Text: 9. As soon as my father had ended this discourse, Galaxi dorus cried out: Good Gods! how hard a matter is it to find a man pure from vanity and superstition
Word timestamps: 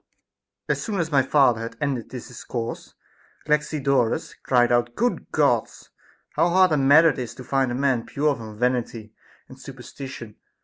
9. 0.67 0.73
As 0.75 0.81
soon 0.81 0.99
as 0.99 1.11
my 1.11 1.21
father 1.21 1.61
had 1.61 1.77
ended 1.79 2.09
this 2.09 2.27
discourse, 2.29 2.95
Galaxi 3.45 3.79
dorus 3.79 4.33
cried 4.41 4.71
out: 4.71 4.95
Good 4.95 5.29
Gods! 5.31 5.91
how 6.31 6.49
hard 6.49 6.71
a 6.71 6.77
matter 6.77 7.11
is 7.11 7.33
it 7.33 7.35
to 7.35 7.43
find 7.43 7.71
a 7.71 7.75
man 7.75 8.07
pure 8.07 8.35
from 8.35 8.57
vanity 8.57 9.13
and 9.47 9.59
superstition 9.59 10.37